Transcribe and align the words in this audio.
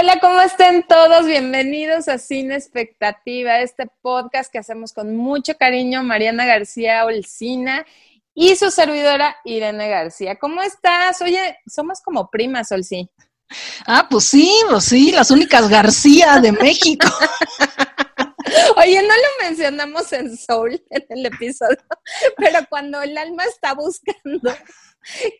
Hola, 0.00 0.18
¿cómo 0.18 0.40
estén 0.40 0.82
todos? 0.88 1.26
Bienvenidos 1.26 2.08
a 2.08 2.16
Cine 2.16 2.54
Expectativa, 2.54 3.60
este 3.60 3.86
podcast 4.00 4.50
que 4.50 4.56
hacemos 4.56 4.94
con 4.94 5.14
mucho 5.14 5.58
cariño, 5.58 6.02
Mariana 6.02 6.46
García 6.46 7.04
Olcina 7.04 7.84
y 8.32 8.56
su 8.56 8.70
servidora 8.70 9.36
Irene 9.44 9.90
García. 9.90 10.38
¿Cómo 10.38 10.62
estás? 10.62 11.20
Oye, 11.20 11.58
somos 11.66 12.00
como 12.00 12.30
primas, 12.30 12.72
Olcí. 12.72 13.10
Ah, 13.86 14.06
pues 14.08 14.24
sí, 14.24 14.50
pues 14.70 14.84
sí, 14.84 15.12
las 15.12 15.30
únicas 15.30 15.68
García 15.68 16.40
de 16.40 16.52
México. 16.52 17.06
Oye, 18.78 19.02
no 19.02 19.14
lo 19.14 19.46
mencionamos 19.46 20.10
en 20.14 20.34
Soul 20.34 20.82
en 20.88 21.04
el 21.10 21.26
episodio, 21.26 21.76
pero 22.38 22.60
cuando 22.70 23.02
el 23.02 23.18
alma 23.18 23.44
está 23.44 23.74
buscando 23.74 24.50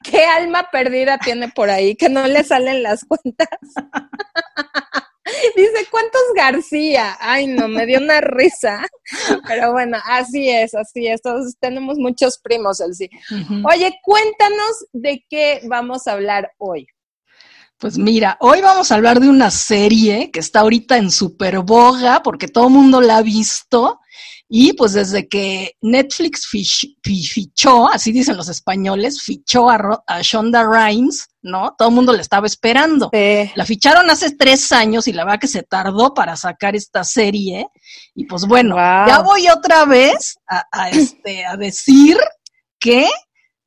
qué 0.02 0.24
alma 0.24 0.69
perdida 0.71 1.19
tiene 1.19 1.49
por 1.49 1.71
ahí, 1.71 1.97
que 1.97 2.09
no 2.09 2.27
le 2.27 2.45
salen 2.45 2.83
las 2.83 3.05
cuentas. 3.05 3.49
Dice, 5.57 5.87
¿cuántos 5.91 6.23
García? 6.35 7.17
Ay, 7.21 7.47
no, 7.47 7.69
me 7.69 7.87
dio 7.87 7.99
una 7.99 8.21
risa. 8.21 8.87
Pero 9.47 9.73
bueno, 9.73 9.99
así 10.05 10.49
es, 10.49 10.75
así 10.75 11.07
es. 11.07 11.23
Todos 11.23 11.55
tenemos 11.59 11.99
muchos 11.99 12.39
primos, 12.39 12.80
el 12.80 12.95
sí. 12.95 13.09
Oye, 13.65 13.99
cuéntanos 14.03 14.87
de 14.93 15.25
qué 15.29 15.61
vamos 15.65 16.07
a 16.07 16.13
hablar 16.13 16.53
hoy. 16.59 16.87
Pues 17.79 17.97
mira, 17.97 18.37
hoy 18.41 18.61
vamos 18.61 18.93
a 18.93 18.97
hablar 18.97 19.21
de 19.21 19.29
una 19.29 19.51
serie 19.51 20.30
que 20.30 20.41
está 20.41 20.61
ahorita 20.61 20.99
en 20.99 21.11
super 21.11 21.61
boga 21.61 22.23
porque 22.23 22.47
todo 22.47 22.66
el 22.66 22.75
mundo 22.75 23.01
la 23.01 23.16
ha 23.16 23.23
visto 23.23 24.00
y 24.53 24.73
pues 24.73 24.95
desde 24.95 25.29
que 25.29 25.77
Netflix 25.81 26.49
fichó, 26.49 27.89
así 27.89 28.11
dicen 28.11 28.37
los 28.37 28.49
españoles, 28.49 29.23
fichó 29.23 29.71
a, 29.71 30.02
Shonda 30.23 30.65
Rhimes, 30.65 31.29
¿no? 31.41 31.77
Todo 31.79 31.91
el 31.91 31.95
mundo 31.95 32.13
le 32.13 32.21
estaba 32.21 32.49
esperando. 32.49 33.11
La 33.13 33.65
ficharon 33.65 34.11
hace 34.11 34.33
tres 34.33 34.73
años 34.73 35.07
y 35.07 35.13
la 35.13 35.24
verdad 35.24 35.39
que 35.39 35.47
se 35.47 35.63
tardó 35.63 36.15
para 36.15 36.35
sacar 36.35 36.74
esta 36.74 37.05
serie. 37.05 37.69
Y 38.16 38.24
pues 38.24 38.45
bueno, 38.45 38.74
ya 38.74 39.21
voy 39.24 39.49
otra 39.49 39.85
vez 39.85 40.37
a, 40.49 40.91
este, 40.91 41.46
a 41.46 41.57
decir 41.57 42.19
que 42.80 43.09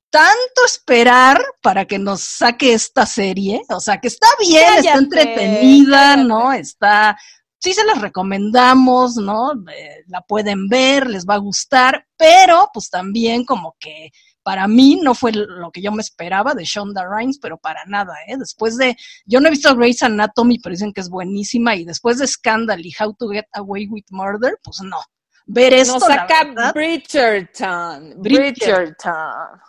tanto 0.09 0.66
esperar 0.66 1.41
para 1.61 1.85
que 1.85 1.97
nos 1.97 2.19
saque 2.19 2.73
esta 2.73 3.05
serie, 3.05 3.61
o 3.69 3.79
sea, 3.79 4.02
que 4.02 4.09
está 4.09 4.27
bien, 4.38 4.79
está 4.79 4.95
entretenida, 4.95 6.17
¿no? 6.17 6.52
Está 6.52 7.17
sí 7.64 7.73
se 7.73 7.86
las 7.86 8.02
recomendamos, 8.02 9.16
¿no? 9.16 9.53
Eh, 9.72 10.03
la 10.08 10.19
pueden 10.22 10.67
ver, 10.67 11.08
les 11.08 11.25
va 11.25 11.36
a 11.36 11.45
gustar, 11.50 12.06
pero 12.17 12.69
pues 12.73 12.89
también 12.89 13.45
como 13.45 13.78
que 13.80 14.09
para 14.44 14.67
mí 14.67 15.00
no 15.02 15.16
fue 15.16 15.31
lo 15.31 15.72
que 15.72 15.81
yo 15.81 15.94
me 15.94 16.02
esperaba 16.02 16.53
de 16.53 16.66
Shonda 16.66 17.08
Rhimes, 17.09 17.39
pero 17.41 17.58
para 17.58 17.86
nada, 17.86 18.16
¿eh? 18.28 18.36
Después 18.38 18.75
de, 18.75 18.97
yo 19.25 19.39
no 19.39 19.47
he 19.47 19.52
visto 19.52 19.73
Grey's 19.78 20.03
Anatomy, 20.03 20.59
pero 20.59 20.73
dicen 20.73 20.91
que 20.91 21.00
es 21.00 21.09
buenísima, 21.09 21.73
y 21.78 21.86
después 21.86 22.17
de 22.17 22.28
Scandal 22.28 22.86
y 22.86 22.94
How 23.00 23.14
to 23.14 23.30
Get 23.30 23.45
Away 23.53 23.88
with 23.88 24.03
Murder, 24.09 24.59
pues 24.61 24.81
no. 24.81 25.00
Ver 25.45 25.73
esto, 25.73 26.00
Nos 26.00 26.03
saca 26.03 26.72
Bridgerton, 26.73 28.16
Bridgerton. 28.17 29.61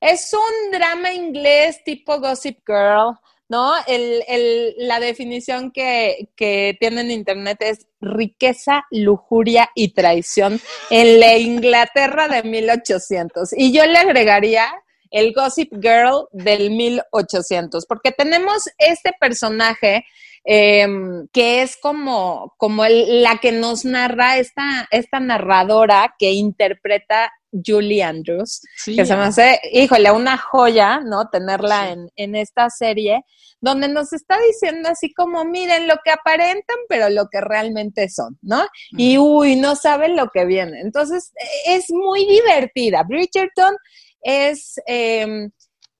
Es 0.00 0.32
un 0.32 0.72
drama 0.72 1.12
inglés 1.12 1.82
tipo 1.84 2.18
Gossip 2.18 2.60
Girl, 2.66 3.18
¿no? 3.48 3.72
El, 3.86 4.22
el, 4.28 4.74
la 4.78 5.00
definición 5.00 5.70
que, 5.70 6.28
que 6.36 6.76
tiene 6.80 7.02
en 7.02 7.10
Internet 7.10 7.58
es 7.60 7.86
riqueza, 8.00 8.84
lujuria 8.90 9.70
y 9.74 9.92
traición 9.92 10.60
en 10.90 11.20
la 11.20 11.36
Inglaterra 11.38 12.28
de 12.28 12.42
1800. 12.42 13.50
Y 13.56 13.72
yo 13.72 13.86
le 13.86 13.98
agregaría 13.98 14.66
el 15.10 15.32
Gossip 15.32 15.72
Girl 15.80 16.26
del 16.32 16.70
1800, 16.70 17.86
porque 17.86 18.12
tenemos 18.12 18.64
este 18.78 19.12
personaje 19.18 20.04
em, 20.44 21.26
que 21.32 21.62
es 21.62 21.76
como, 21.76 22.54
como 22.56 22.84
la 22.86 23.38
que 23.38 23.52
nos 23.52 23.84
narra 23.84 24.38
esta, 24.38 24.86
esta 24.90 25.20
narradora 25.20 26.14
que 26.18 26.32
interpreta 26.32 27.32
Julie 27.64 28.02
Andrews, 28.02 28.62
que 28.84 29.04
se 29.04 29.16
me 29.16 29.24
hace, 29.24 29.60
híjole, 29.72 30.10
una 30.10 30.36
joya, 30.36 31.00
¿no? 31.00 31.28
Tenerla 31.28 31.90
en, 31.90 32.10
en 32.16 32.34
esta 32.34 32.70
serie, 32.70 33.24
donde 33.60 33.88
nos 33.88 34.12
está 34.12 34.38
diciendo 34.46 34.88
así 34.88 35.12
como, 35.12 35.44
miren 35.44 35.86
lo 35.86 35.96
que 36.04 36.10
aparentan, 36.10 36.76
pero 36.88 37.08
lo 37.10 37.28
que 37.28 37.40
realmente 37.40 38.08
son, 38.08 38.38
¿no? 38.42 38.66
Y 38.90 39.18
uy, 39.18 39.56
no 39.56 39.76
saben 39.76 40.16
lo 40.16 40.28
que 40.28 40.44
viene. 40.44 40.80
Entonces, 40.80 41.32
es 41.66 41.90
muy 41.90 42.26
divertida. 42.26 43.02
Bridgerton 43.02 43.76
es... 44.20 44.80
Em, 44.86 45.50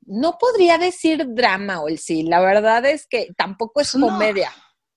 no 0.09 0.39
podría 0.39 0.79
decir 0.79 1.27
drama, 1.31 1.83
o 1.83 1.89
sí, 1.97 2.23
la 2.23 2.41
verdad 2.41 2.87
es 2.87 3.09
que 3.09 3.29
tampoco 3.37 3.81
es 3.81 3.91
comedia. 3.91 4.53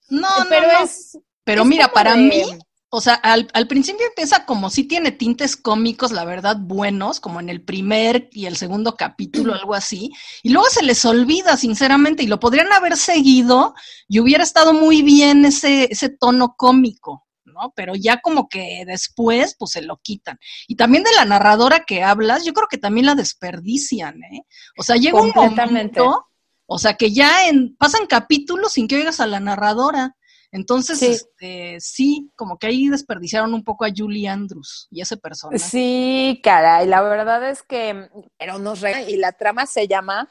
No, 0.08 0.22
no, 0.22 0.46
pero 0.48 0.68
es. 0.84 1.18
Pero 1.44 1.66
mira, 1.66 1.88
para 1.88 2.16
mí, 2.16 2.44
o 2.92 3.02
sea, 3.02 3.14
al, 3.14 3.48
al, 3.54 3.68
principio 3.68 4.08
empieza 4.08 4.46
como 4.46 4.72
si 4.72 4.84
tiene 4.84 5.12
tintes 5.12 5.56
cómicos, 5.56 6.12
la 6.12 6.26
verdad, 6.26 6.58
buenos, 6.60 7.20
como 7.20 7.40
en 7.40 7.50
el 7.50 7.62
primer 7.62 8.30
y 8.32 8.48
el 8.48 8.58
segundo 8.58 8.96
capítulo, 8.96 9.54
algo 9.54 9.76
así, 9.76 10.12
y 10.42 10.50
luego 10.50 10.68
se 10.70 10.84
les 10.84 11.06
olvida, 11.06 11.56
sinceramente, 11.56 12.24
y 12.24 12.28
lo 12.28 12.40
podrían 12.40 12.74
haber 12.74 12.98
seguido 12.98 13.76
y 14.08 14.20
hubiera 14.20 14.44
estado 14.44 14.74
muy 14.74 15.04
bien 15.04 15.46
ese, 15.46 15.88
ese 15.92 16.10
tono 16.10 16.56
cómico, 16.58 17.28
¿no? 17.46 17.72
Pero 17.76 17.94
ya 17.96 18.22
como 18.22 18.50
que 18.50 18.84
después, 18.88 19.56
pues 19.60 19.72
se 19.72 19.84
lo 19.84 19.98
quitan. 20.02 20.40
Y 20.68 20.76
también 20.76 21.04
de 21.04 21.12
la 21.12 21.26
narradora 21.26 21.84
que 21.86 22.02
hablas, 22.02 22.44
yo 22.44 22.54
creo 22.54 22.68
que 22.68 22.80
también 22.80 23.06
la 23.06 23.14
desperdician, 23.14 24.24
¿eh? 24.24 24.42
O 24.78 24.84
sea, 24.84 24.96
llega 24.96 25.22
un 25.22 25.32
momento, 25.36 26.26
o 26.66 26.80
sea, 26.80 26.96
que 26.96 27.12
ya 27.12 27.48
en, 27.48 27.76
pasan 27.76 28.08
capítulos 28.08 28.74
sin 28.74 28.88
que 28.88 28.96
oigas 28.96 29.20
a 29.20 29.28
la 29.28 29.40
narradora. 29.40 30.16
Entonces, 30.52 31.00
sí. 31.00 31.06
Este, 31.06 31.78
sí, 31.80 32.32
como 32.36 32.58
que 32.58 32.68
ahí 32.68 32.88
desperdiciaron 32.88 33.54
un 33.54 33.64
poco 33.64 33.86
a 33.86 33.90
Julie 33.96 34.28
Andrews 34.28 34.88
y 34.90 35.02
ese 35.02 35.18
personaje. 35.18 35.60
Sí, 35.60 36.40
caray, 36.44 36.88
la 36.88 37.02
verdad 37.02 37.48
es 37.50 37.62
que, 37.62 38.10
pero 38.38 38.58
nos 38.58 38.82
re... 38.82 39.10
y 39.10 39.18
la 39.18 39.32
trama 39.32 39.68
se 39.68 39.88
llama 39.88 40.28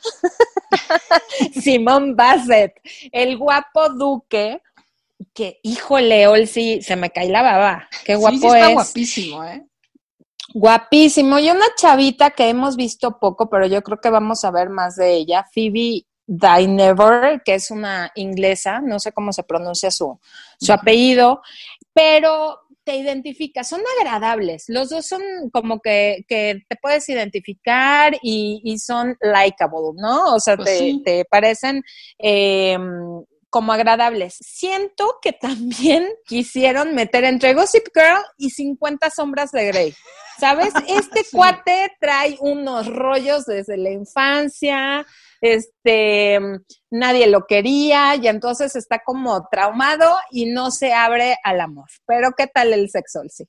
Simón 1.62 2.16
Bassett, 2.16 2.74
el 3.12 3.38
guapo 3.38 3.90
duque, 3.90 4.60
que, 5.34 5.60
híjole, 5.62 6.46
sí, 6.46 6.82
se 6.82 6.96
me 6.96 7.10
cae 7.10 7.28
la 7.28 7.42
baba, 7.42 7.88
qué 8.04 8.16
guapo 8.16 8.36
sí, 8.36 8.40
sí 8.40 8.46
está 8.46 8.72
guapísimo, 8.72 9.44
¿eh? 9.44 9.64
Guapísimo. 10.54 11.38
Y 11.38 11.50
una 11.50 11.66
chavita 11.76 12.30
que 12.30 12.48
hemos 12.48 12.76
visto 12.76 13.18
poco, 13.18 13.50
pero 13.50 13.66
yo 13.66 13.82
creo 13.82 14.00
que 14.00 14.10
vamos 14.10 14.44
a 14.44 14.50
ver 14.50 14.70
más 14.70 14.96
de 14.96 15.14
ella, 15.14 15.46
Phoebe 15.54 16.06
Never, 16.28 17.42
que 17.42 17.54
es 17.54 17.70
una 17.70 18.12
inglesa, 18.14 18.80
no 18.80 19.00
sé 19.00 19.12
cómo 19.12 19.32
se 19.32 19.42
pronuncia 19.42 19.90
su, 19.90 20.18
su 20.60 20.72
apellido, 20.72 21.40
pero 21.92 22.60
te 22.84 22.96
identifica, 22.96 23.64
son 23.64 23.82
agradables, 23.98 24.64
los 24.68 24.90
dos 24.90 25.06
son 25.06 25.22
como 25.52 25.80
que, 25.80 26.24
que 26.28 26.62
te 26.68 26.76
puedes 26.76 27.08
identificar 27.08 28.14
y, 28.22 28.60
y 28.64 28.78
son 28.78 29.16
likable, 29.20 29.92
¿no? 29.96 30.34
O 30.34 30.40
sea, 30.40 30.56
pues 30.56 30.68
te, 30.68 30.78
sí. 30.78 31.02
te, 31.04 31.24
parecen... 31.24 31.82
Eh, 32.18 32.78
como 33.50 33.72
agradables. 33.72 34.36
Siento 34.40 35.18
que 35.22 35.32
también 35.32 36.06
quisieron 36.26 36.94
meter 36.94 37.24
entre 37.24 37.54
Gossip 37.54 37.86
Girl 37.94 38.22
y 38.36 38.50
50 38.50 39.10
sombras 39.10 39.52
de 39.52 39.66
Grey. 39.66 39.94
¿Sabes? 40.38 40.72
Este 40.86 41.24
sí. 41.24 41.36
cuate 41.36 41.96
trae 42.00 42.36
unos 42.40 42.86
rollos 42.86 43.44
desde 43.44 43.76
la 43.76 43.90
infancia, 43.90 45.04
este, 45.40 46.38
nadie 46.90 47.26
lo 47.26 47.46
quería 47.46 48.14
y 48.14 48.28
entonces 48.28 48.76
está 48.76 49.00
como 49.04 49.48
traumado 49.50 50.16
y 50.30 50.46
no 50.46 50.70
se 50.70 50.92
abre 50.92 51.36
al 51.42 51.60
amor. 51.60 51.88
Pero 52.06 52.32
¿qué 52.36 52.46
tal 52.46 52.72
el 52.72 52.88
sexo? 52.88 53.22
Sí. 53.28 53.44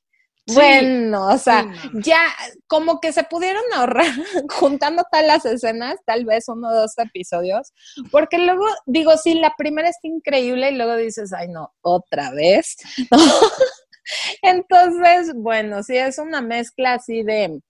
Sí, 0.49 0.55
bueno, 0.55 1.27
o 1.27 1.37
sea, 1.37 1.71
sí. 1.81 1.89
ya 1.93 2.19
como 2.67 2.99
que 2.99 3.13
se 3.13 3.23
pudieron 3.23 3.63
ahorrar 3.73 4.05
juntando 4.49 5.03
tal 5.11 5.27
las 5.27 5.45
escenas, 5.45 5.97
tal 6.05 6.25
vez 6.25 6.47
uno 6.47 6.69
o 6.69 6.73
dos 6.73 6.97
episodios, 6.97 7.73
porque 8.11 8.39
luego 8.39 8.65
digo, 8.85 9.15
sí, 9.17 9.35
la 9.35 9.53
primera 9.57 9.89
está 9.89 10.07
increíble 10.07 10.71
y 10.71 10.75
luego 10.75 10.95
dices, 10.95 11.33
ay 11.33 11.49
no, 11.49 11.73
otra 11.81 12.31
vez. 12.31 12.77
Entonces, 14.41 15.33
bueno, 15.35 15.83
sí, 15.83 15.95
es 15.95 16.17
una 16.17 16.41
mezcla 16.41 16.93
así 16.93 17.21
de, 17.23 17.61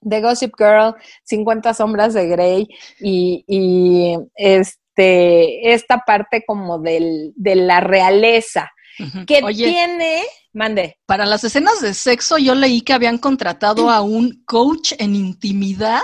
de 0.00 0.20
Gossip 0.20 0.52
Girl, 0.58 0.94
50 1.24 1.74
sombras 1.74 2.14
de 2.14 2.28
Grey 2.28 2.68
y, 3.00 3.44
y 3.46 4.18
este, 4.34 5.72
esta 5.72 6.02
parte 6.06 6.44
como 6.46 6.78
del, 6.78 7.32
de 7.34 7.54
la 7.54 7.80
realeza 7.80 8.70
que 9.26 9.42
Oye, 9.42 9.64
tiene, 9.64 10.22
mande. 10.52 10.98
Para 11.06 11.26
las 11.26 11.44
escenas 11.44 11.80
de 11.80 11.94
sexo 11.94 12.38
yo 12.38 12.54
leí 12.54 12.82
que 12.82 12.92
habían 12.92 13.18
contratado 13.18 13.90
a 13.90 14.00
un 14.00 14.42
coach 14.44 14.92
en 14.98 15.14
intimidad 15.14 16.02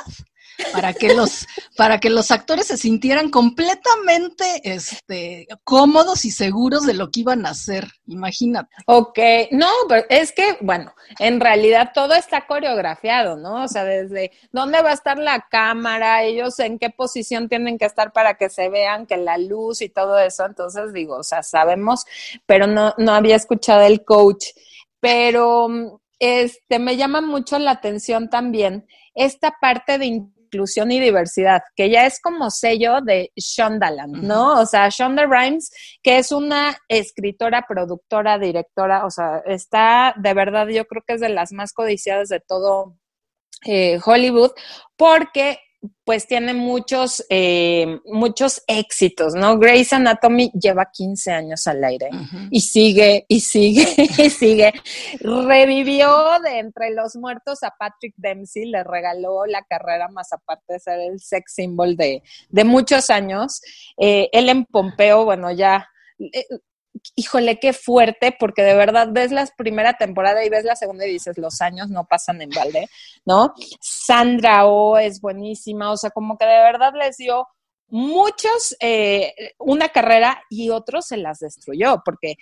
para 0.72 0.92
que 0.92 1.14
los, 1.14 1.46
para 1.76 1.98
que 1.98 2.10
los 2.10 2.30
actores 2.30 2.66
se 2.66 2.76
sintieran 2.76 3.30
completamente 3.30 4.44
este, 4.64 5.46
cómodos 5.64 6.24
y 6.24 6.30
seguros 6.30 6.86
de 6.86 6.94
lo 6.94 7.10
que 7.10 7.20
iban 7.20 7.46
a 7.46 7.50
hacer. 7.50 7.86
Imagínate. 8.06 8.74
Ok, 8.86 9.18
no, 9.52 9.70
pero 9.88 10.04
es 10.08 10.32
que, 10.32 10.58
bueno, 10.60 10.94
en 11.18 11.40
realidad 11.40 11.92
todo 11.94 12.14
está 12.14 12.46
coreografiado, 12.46 13.36
¿no? 13.36 13.64
O 13.64 13.68
sea, 13.68 13.84
desde 13.84 14.32
dónde 14.52 14.82
va 14.82 14.90
a 14.90 14.94
estar 14.94 15.18
la 15.18 15.46
cámara, 15.50 16.22
ellos 16.22 16.58
en 16.58 16.78
qué 16.78 16.90
posición 16.90 17.48
tienen 17.48 17.78
que 17.78 17.86
estar 17.86 18.12
para 18.12 18.34
que 18.34 18.48
se 18.48 18.68
vean, 18.68 19.06
que 19.06 19.16
la 19.16 19.38
luz 19.38 19.82
y 19.82 19.88
todo 19.88 20.18
eso. 20.18 20.44
Entonces, 20.46 20.92
digo, 20.92 21.16
o 21.16 21.24
sea, 21.24 21.42
sabemos, 21.42 22.04
pero 22.46 22.66
no, 22.66 22.94
no 22.98 23.12
había 23.12 23.36
escuchado 23.36 23.82
el 23.82 24.04
coach. 24.04 24.46
Pero 25.00 26.00
este 26.18 26.78
me 26.78 26.96
llama 26.96 27.20
mucho 27.20 27.58
la 27.58 27.72
atención 27.72 28.30
también 28.30 28.86
esta 29.16 29.56
parte 29.60 29.98
de 29.98 30.06
inclusión 30.46 30.90
y 30.90 31.00
diversidad, 31.00 31.62
que 31.74 31.90
ya 31.90 32.06
es 32.06 32.20
como 32.20 32.50
sello 32.50 33.00
de 33.00 33.30
Shondaland, 33.36 34.22
¿no? 34.22 34.60
O 34.60 34.66
sea, 34.66 34.88
Shonda 34.88 35.26
Rhimes, 35.26 35.70
que 36.02 36.18
es 36.18 36.32
una 36.32 36.76
escritora, 36.88 37.64
productora, 37.68 38.38
directora, 38.38 39.04
o 39.04 39.10
sea, 39.10 39.42
está 39.46 40.14
de 40.16 40.34
verdad, 40.34 40.68
yo 40.68 40.86
creo 40.86 41.02
que 41.06 41.14
es 41.14 41.20
de 41.20 41.28
las 41.28 41.52
más 41.52 41.72
codiciadas 41.72 42.28
de 42.28 42.40
todo 42.40 42.96
eh, 43.64 43.98
Hollywood, 44.04 44.52
porque 44.96 45.58
pues 46.04 46.26
tiene 46.26 46.54
muchos, 46.54 47.24
eh, 47.28 48.00
muchos 48.06 48.62
éxitos, 48.66 49.34
¿no? 49.34 49.58
Grey's 49.58 49.92
Anatomy 49.92 50.50
lleva 50.52 50.90
15 50.92 51.32
años 51.32 51.66
al 51.66 51.82
aire 51.84 52.10
y 52.50 52.60
sigue, 52.60 53.24
y 53.28 53.40
sigue, 53.40 53.86
y 54.18 54.30
sigue. 54.30 54.72
Revivió 55.20 56.38
de 56.42 56.58
entre 56.58 56.90
los 56.90 57.16
muertos 57.16 57.62
a 57.62 57.72
Patrick 57.78 58.14
Dempsey, 58.16 58.66
le 58.66 58.84
regaló 58.84 59.46
la 59.46 59.62
carrera 59.62 60.08
más 60.08 60.32
aparte 60.32 60.74
de 60.74 60.80
ser 60.80 61.00
el 61.00 61.20
sex 61.20 61.54
symbol 61.54 61.96
de, 61.96 62.22
de 62.48 62.64
muchos 62.64 63.10
años. 63.10 63.60
Eh, 63.98 64.28
en 64.32 64.64
Pompeo, 64.64 65.24
bueno, 65.24 65.50
ya 65.50 65.88
eh, 66.18 66.46
híjole, 67.14 67.58
qué 67.60 67.72
fuerte, 67.72 68.34
porque 68.38 68.62
de 68.62 68.74
verdad 68.74 69.08
ves 69.10 69.32
la 69.32 69.46
primera 69.56 69.94
temporada 69.94 70.44
y 70.44 70.48
ves 70.48 70.64
la 70.64 70.76
segunda 70.76 71.06
y 71.06 71.12
dices, 71.12 71.38
los 71.38 71.60
años 71.60 71.88
no 71.90 72.04
pasan 72.04 72.42
en 72.42 72.50
balde, 72.50 72.88
¿no? 73.24 73.54
Sandra 73.80 74.66
O 74.66 74.98
es 74.98 75.20
buenísima, 75.20 75.90
o 75.90 75.96
sea, 75.96 76.10
como 76.10 76.36
que 76.36 76.46
de 76.46 76.60
verdad 76.60 76.92
les 76.94 77.16
dio 77.16 77.46
muchos 77.88 78.76
eh, 78.80 79.32
una 79.58 79.88
carrera 79.88 80.42
y 80.50 80.70
otros 80.70 81.06
se 81.06 81.16
las 81.16 81.38
destruyó, 81.38 82.02
porque 82.04 82.34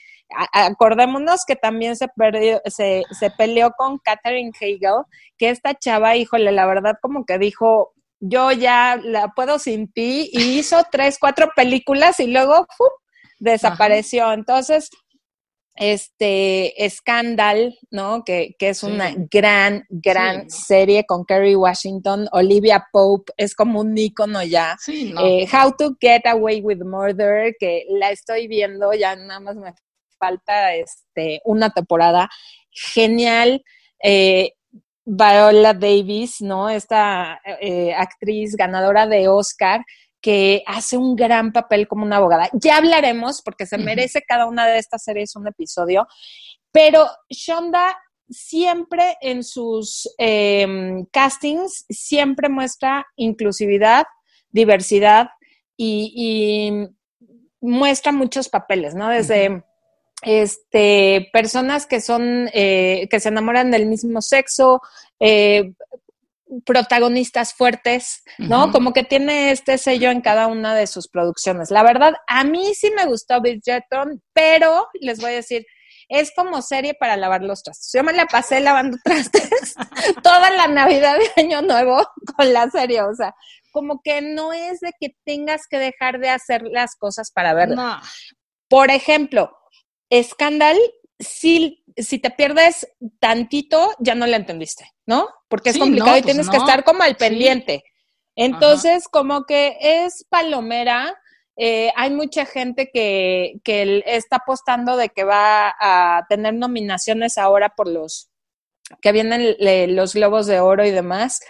acordémonos 0.53 1.45
que 1.45 1.57
también 1.57 1.97
se, 1.97 2.09
perdió, 2.09 2.61
se, 2.67 3.03
se 3.19 3.31
peleó 3.31 3.73
con 3.77 3.99
Katherine 3.99 4.53
Hegel, 4.59 5.03
que 5.37 5.51
esta 5.51 5.75
chava, 5.75 6.17
híjole, 6.17 6.51
la 6.53 6.67
verdad 6.67 6.97
como 7.01 7.25
que 7.27 7.39
dijo, 7.39 7.93
yo 8.21 8.53
ya 8.53 8.99
la 9.03 9.29
puedo 9.29 9.59
sin 9.59 9.93
ti, 9.93 10.31
y 10.33 10.59
hizo 10.59 10.83
tres, 10.91 11.19
cuatro 11.19 11.51
películas 11.55 12.21
y 12.21 12.29
luego 12.29 12.67
¡fum! 12.77 12.89
Desapareció. 13.39 14.33
Entonces, 14.33 14.91
este 15.77 16.73
Scandal, 16.89 17.77
¿no? 17.91 18.23
Que, 18.25 18.55
que 18.59 18.69
es 18.69 18.83
una 18.83 19.13
gran, 19.31 19.85
gran 19.89 20.49
serie 20.49 21.05
con 21.05 21.25
Kerry 21.25 21.57
Washington, 21.57 22.29
Olivia 22.33 22.87
Pope, 22.93 23.33
es 23.37 23.55
como 23.55 23.81
un 23.81 23.97
ícono 23.97 24.43
ya. 24.43 24.77
Eh, 24.89 25.47
How 25.53 25.75
to 25.77 25.97
Get 26.01 26.27
Away 26.27 26.61
with 26.61 26.85
Murder, 26.85 27.55
que 27.59 27.87
la 27.89 28.11
estoy 28.11 28.47
viendo, 28.47 28.93
ya 28.93 29.17
nada 29.17 29.41
más 29.41 29.57
me 29.57 29.75
falta 30.19 30.75
este, 30.75 31.41
una 31.45 31.71
temporada. 31.71 32.29
Genial. 32.71 33.65
Eh, 34.03 34.53
Viola 35.07 35.75
Davis, 35.75 36.41
¿no? 36.41 36.71
Esta 36.71 37.39
eh, 37.61 37.93
actriz 37.95 38.57
ganadora 38.57 39.07
de 39.07 39.29
Oscar, 39.29 39.85
que 40.25 40.63
hace 40.67 40.97
un 40.97 41.17
gran 41.17 41.53
papel 41.53 41.87
como 41.87 42.03
una 42.03 42.17
abogada. 42.17 42.49
Ya 42.55 42.79
hablaremos, 42.79 43.43
porque 43.43 43.67
se 43.67 43.77
merece 43.77 44.23
cada 44.23 44.47
una 44.47 44.67
de 44.67 44.79
estas 44.79 45.05
series 45.05 45.37
un 45.37 45.47
episodio, 45.47 46.07
pero 46.73 47.07
Shonda 47.29 47.95
siempre 48.31 49.19
en 49.21 49.45
sus 49.45 50.09
em, 50.17 51.05
castings, 51.13 51.85
siempre 51.91 52.49
muestra 52.49 53.07
inclusividad, 53.17 54.07
diversidad 54.49 55.29
y, 55.77 56.73
muestra 57.61 58.11
muchos 58.11 58.49
papeles, 58.49 58.95
¿no? 58.95 59.11
Desde... 59.11 59.63
este, 60.23 61.29
personas 61.35 61.85
que 61.87 62.01
son, 62.01 62.49
eh, 62.55 63.09
que 63.11 63.21
se 63.21 63.29
enamoran 63.29 63.71
del 63.71 63.85
mismo 63.85 64.23
sexo, 64.23 64.81
eh, 65.21 65.75
protagonistas 66.65 67.55
fuertes, 67.55 68.23
¿no? 68.39 68.71
Como 68.71 68.93
que 68.93 69.05
tiene 69.05 69.51
este 69.51 69.79
sello 69.79 70.11
en 70.11 70.21
cada 70.21 70.47
una 70.47 70.75
de 70.75 70.87
sus 70.87 71.09
producciones. 71.09 71.71
La 71.71 71.83
verdad, 71.83 72.15
a 72.27 72.45
mí 72.45 72.75
sí 72.75 72.91
me 72.91 73.07
gustó 73.07 73.41
Bridgerton, 73.41 74.23
pero 74.33 74.89
les 75.01 75.21
voy 75.21 75.33
a 75.33 75.37
decir, 75.37 75.67
es 76.09 76.33
como 76.35 76.63
serie 76.63 76.95
para 76.95 77.17
lavar 77.17 77.43
los 77.43 77.63
trastes. 77.63 77.91
Yo 77.95 78.05
me 78.05 78.13
la 78.13 78.27
pasé 78.27 78.61
lavando 78.61 78.97
trastes 79.05 79.75
toda 80.23 80.51
la 80.51 80.67
Navidad 80.69 81.17
de 81.19 81.43
Año 81.43 81.63
Nuevo 81.63 82.07
con 82.37 82.53
la 82.53 82.71
serie, 82.71 83.03
o 83.03 83.15
sea, 83.15 83.35
como 83.73 84.01
que 84.03 84.21
no 84.23 84.53
es 84.53 84.81
de 84.81 84.93
que 85.01 85.17
tengas 85.25 85.63
que 85.69 85.79
dejar 85.79 86.21
de 86.21 86.31
hacer 86.31 86.63
las 86.63 86.97
cosas 86.97 87.31
para 87.33 87.55
verla. 87.55 88.01
Por 88.69 88.91
ejemplo, 88.91 89.57
Scandal 90.13 90.79
si, 91.19 91.85
si 91.97 92.19
te 92.19 92.31
pierdes 92.31 92.89
tantito, 93.19 93.95
ya 93.99 94.15
no 94.15 94.27
la 94.27 94.37
entendiste, 94.37 94.91
¿no? 95.07 95.29
Porque 95.49 95.71
es 95.71 95.79
complicado 95.79 96.17
y 96.17 96.23
pues 96.23 96.33
tienes 96.33 96.49
que 96.49 96.57
estar 96.57 96.85
como 96.85 97.03
al 97.03 97.17
pendiente. 97.17 97.85
Entonces, 98.37 99.09
como 99.09 99.45
que 99.45 99.77
es 99.81 100.25
palomera. 100.29 101.17
Eh, 101.57 101.93
hay 101.95 102.11
mucha 102.11 102.47
gente 102.47 102.91
que, 102.93 103.61
que 103.63 104.03
está 104.07 104.37
apostando 104.37 104.97
de 104.97 105.11
que 105.11 105.23
va 105.23 105.73
a 105.79 106.27
tener 106.29 106.55
nominaciones 106.55 107.39
ahora 107.39 107.75
por 107.77 107.87
los 107.87 108.29
que 109.01 109.13
vienen 109.13 109.57
los 109.95 110.15
globos 110.15 110.47
de 110.47 110.59
oro 110.59 110.85
y 110.85 110.91
demás. 110.91 111.41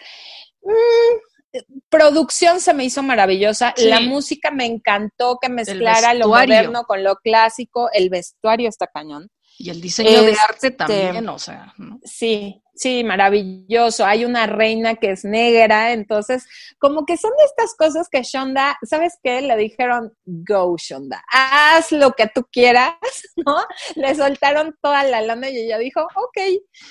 Mm, 0.61 1.61
producción 1.89 2.61
se 2.61 2.75
me 2.75 2.85
hizo 2.85 3.03
maravillosa, 3.03 3.75
la 3.77 4.01
música 4.01 4.51
me 4.51 4.67
encantó 4.67 5.39
que 5.41 5.49
mezclara 5.49 6.15
lo 6.15 6.29
moderno 6.29 6.85
con 6.85 7.05
lo 7.05 7.17
clásico, 7.17 7.89
el 7.93 8.11
vestuario 8.11 8.69
está 8.69 8.89
cañón. 8.89 9.31
Y 9.57 9.71
el 9.71 9.81
diseño 9.81 10.23
de 10.23 10.33
arte 10.33 10.69
este, 10.69 10.71
también, 10.73 11.29
o 11.29 11.39
sea. 11.39 11.73
¿no? 11.79 12.01
Sí, 12.03 12.61
sí, 12.75 13.05
maravilloso. 13.05 14.05
Hay 14.05 14.25
una 14.25 14.47
reina 14.47 14.97
que 14.97 15.13
es 15.13 15.25
negra, 15.25 15.93
entonces, 15.93 16.47
como 16.79 17.07
que 17.07 17.17
son 17.17 17.31
estas 17.45 17.75
cosas 17.77 18.09
que 18.09 18.23
Shonda, 18.23 18.77
¿sabes 18.83 19.19
qué? 19.23 19.41
Le 19.43 19.57
dijeron, 19.57 20.13
go 20.25 20.77
Shonda, 20.77 21.23
haz 21.31 21.93
lo 21.93 22.13
que 22.13 22.27
tú 22.27 22.47
quieras, 22.51 22.95
¿no? 23.47 23.57
Le 23.95 24.15
soltaron 24.17 24.77
toda 24.83 25.05
la 25.05 25.21
lana 25.21 25.49
y 25.51 25.57
ella 25.59 25.79
dijo, 25.79 26.01
ok. 26.03 26.39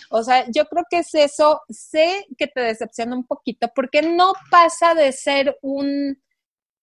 O 0.10 0.24
sea, 0.24 0.46
yo 0.50 0.66
creo 0.66 0.86
que 0.90 1.00
es 1.00 1.14
eso. 1.16 1.62
Sé 1.70 2.26
que 2.38 2.48
te 2.48 2.62
decepciona 2.62 3.16
un 3.16 3.28
poquito 3.28 3.70
porque 3.76 4.02
no 4.02 4.34
pasa 4.50 4.96
de 4.96 5.12
ser 5.12 5.58
un, 5.62 6.18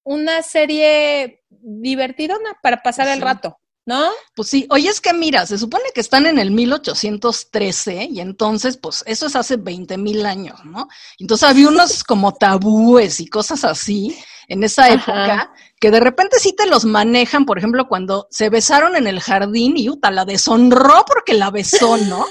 una 0.05 0.43
serie 0.43 1.43
divertidona 1.49 2.59
para 2.63 2.83
pasar 2.83 3.09
el 3.09 3.23
rato. 3.23 3.59
¿No? 3.91 4.09
Pues 4.37 4.49
sí, 4.49 4.69
oye, 4.71 4.89
es 4.89 5.01
que 5.01 5.13
mira, 5.13 5.45
se 5.47 5.59
supone 5.59 5.83
que 5.93 6.01
están 6.01 6.25
en 6.27 6.39
el 6.39 6.53
1813 6.53 8.05
y 8.05 8.21
entonces, 8.21 8.77
pues 8.77 9.03
eso 9.05 9.27
es 9.27 9.35
hace 9.35 9.57
20 9.57 9.99
mil 9.99 10.25
años, 10.27 10.65
¿no? 10.65 10.87
Entonces 11.19 11.49
había 11.49 11.67
unos 11.67 12.05
como 12.05 12.33
tabúes 12.33 13.19
y 13.19 13.27
cosas 13.27 13.65
así 13.65 14.17
en 14.47 14.63
esa 14.63 14.91
época 14.91 15.53
que 15.81 15.91
de 15.91 15.99
repente 15.99 16.39
sí 16.39 16.55
te 16.57 16.67
los 16.67 16.85
manejan, 16.85 17.45
por 17.45 17.59
ejemplo, 17.59 17.89
cuando 17.89 18.29
se 18.31 18.49
besaron 18.49 18.95
en 18.95 19.09
el 19.09 19.19
jardín 19.21 19.77
y 19.77 19.89
Uta 19.91 20.13
la 20.13 20.25
deshonró 20.25 21.05
porque 21.05 21.35
la 21.35 21.51
besó, 21.51 21.97
¿no? 21.97 22.27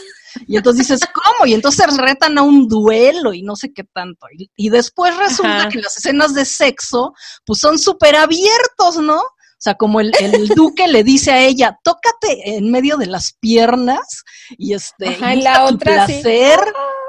Y 0.48 0.56
entonces 0.56 0.88
dices, 0.88 1.10
¿cómo? 1.14 1.46
Y 1.46 1.54
entonces 1.54 1.98
retan 1.98 2.38
a 2.38 2.44
un 2.44 2.70
duelo 2.70 3.34
y 3.34 3.42
no 3.42 3.58
sé 3.58 3.74
qué 3.74 3.84
tanto. 3.84 4.28
Y, 4.56 4.70
después 4.70 5.18
resulta 5.18 5.68
que 5.68 5.80
las 5.80 5.98
escenas 5.98 6.34
de 6.34 6.46
sexo, 6.46 7.14
pues 7.46 7.60
son 7.60 7.80
súper 7.80 8.16
abiertos, 8.16 8.98
¿no? 9.02 9.22
O 9.60 9.62
sea, 9.62 9.76
como 9.76 10.00
el, 10.00 10.12
duque 10.56 10.88
le 10.88 11.04
dice 11.04 11.32
a 11.32 11.42
ella, 11.42 11.78
tócate 11.84 12.56
en 12.56 12.72
medio 12.72 12.96
de 12.96 13.08
las 13.08 13.34
piernas 13.42 14.24
y 14.58 14.74
este, 14.74 15.18
la 15.36 15.66
otra 15.66 16.06
placer, 16.06 16.60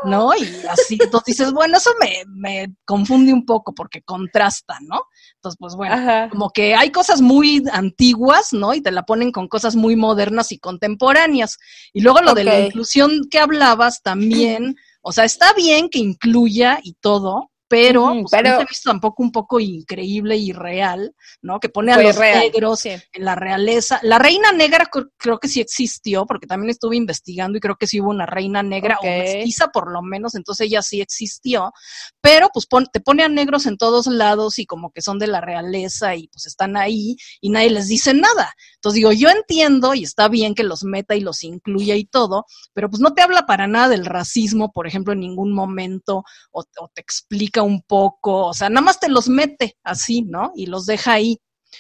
¿no? 0.05 0.35
Y 0.35 0.43
así, 0.69 0.99
entonces 1.01 1.27
dices, 1.27 1.53
bueno, 1.53 1.77
eso 1.79 1.93
me, 2.01 2.25
me 2.27 2.75
confunde 2.85 3.33
un 3.33 3.47
poco 3.47 3.73
porque 3.73 4.03
contrasta, 4.03 4.79
¿no? 4.81 5.03
Entonces, 5.37 5.59
pues 5.61 5.77
bueno, 5.77 6.29
como 6.29 6.51
que 6.51 6.75
hay 6.75 6.91
cosas 6.91 7.21
muy 7.21 7.63
antiguas, 7.73 8.53
¿no? 8.53 8.75
Y 8.75 8.81
te 8.81 8.91
la 8.91 9.05
ponen 9.05 9.31
con 9.31 9.47
cosas 9.47 9.77
muy 9.77 9.95
modernas 9.95 10.51
y 10.51 10.59
contemporáneas. 10.59 11.57
Y 11.93 12.01
luego 12.01 12.21
lo 12.21 12.35
de 12.35 12.43
la 12.43 12.59
inclusión 12.59 13.29
que 13.31 13.39
hablabas 13.39 14.03
también, 14.03 14.75
o 15.03 15.13
sea, 15.13 15.25
está 15.25 15.53
bien 15.53 15.89
que 15.89 16.01
incluya 16.01 16.81
y 16.83 16.95
todo, 16.95 17.50
pero, 17.71 18.07
Ujú, 18.07 18.23
pues, 18.23 18.31
pero- 18.33 18.51
se 18.59 18.65
me 18.65 18.69
hizo 18.73 18.91
tampoco 18.91 19.23
un 19.23 19.31
poco 19.31 19.61
increíble 19.61 20.37
y 20.37 20.51
real, 20.53 21.15
¿no? 21.41 21.61
Que 21.61 21.69
pone 21.69 21.93
a 21.93 21.95
Fue 21.95 22.03
los 22.03 22.17
real, 22.17 22.41
negros 22.41 22.81
sí. 22.81 22.89
en 23.13 23.25
la 23.25 23.37
realeza. 23.37 24.01
La 24.03 24.19
reina 24.19 24.51
negra 24.51 24.91
cr- 24.93 25.09
creo 25.17 25.39
que 25.39 25.47
sí 25.47 25.61
existió, 25.61 26.27
porque 26.27 26.49
también 26.49 26.71
estuve 26.71 26.97
investigando 26.97 27.57
y 27.59 27.61
creo 27.61 27.77
que 27.77 27.87
sí 27.87 28.01
hubo 28.01 28.11
una 28.11 28.27
reina 28.27 28.65
negra 28.65 28.99
o 29.01 29.07
mestiza 29.07 29.69
por 29.69 29.93
lo 29.93 30.03
menos, 30.03 30.35
entonces 30.35 30.67
ella 30.67 30.83
sí 30.83 31.01
existió, 31.01 31.73
pero 32.21 32.49
pues 32.53 32.67
pon- 32.67 32.89
te 32.93 32.99
pone 32.99 33.23
a 33.23 33.29
negros 33.29 33.67
en 33.67 33.77
todos 33.77 34.09
lados 34.09 34.59
y 34.59 34.67
como 34.67 34.91
que 34.91 35.01
son 35.01 35.21
de 35.21 35.29
la 35.29 35.41
realeza 35.41 36.17
y 36.17 36.27
pues 36.27 36.47
están 36.47 36.77
ahí 36.77 37.17
y 37.41 37.51
nadie 37.51 37.71
les 37.71 37.87
dice 37.87 38.15
nada. 38.15 38.53
Entonces 38.75 38.97
digo, 38.97 39.13
yo 39.13 39.29
entiendo 39.29 39.95
y 39.95 40.03
está 40.03 40.27
bien 40.27 40.57
que 40.57 40.65
los 40.65 40.83
meta 40.83 41.15
y 41.15 41.21
los 41.21 41.45
incluya 41.45 41.95
y 41.95 42.05
todo, 42.05 42.47
pero 42.73 42.91
pues 42.91 43.01
no 43.01 43.15
te 43.15 43.23
habla 43.23 43.47
para 43.47 43.69
nada 43.69 43.91
del 43.91 44.07
racismo, 44.07 44.73
por 44.73 44.89
ejemplo, 44.89 45.13
en 45.13 45.21
ningún 45.21 45.53
momento, 45.53 46.25
o, 46.51 46.65
o 46.81 46.89
te 46.93 47.01
explica 47.01 47.60
un 47.63 47.83
poco, 47.83 48.47
o 48.49 48.55
sea, 48.55 48.69
nada 48.69 48.83
más 48.85 48.99
te 49.01 49.09
los 49.09 49.29
mete 49.29 49.77
así, 49.83 50.23
¿no? 50.23 50.53
Y 50.55 50.67
los 50.67 50.87
deja 50.87 51.13
ahí. 51.15 51.39